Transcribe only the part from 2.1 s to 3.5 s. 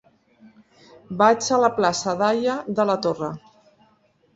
d'Haya de la Torre.